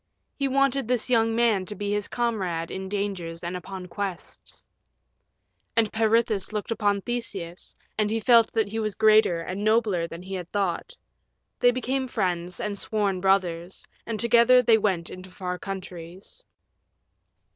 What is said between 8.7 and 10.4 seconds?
was greater and nobler than he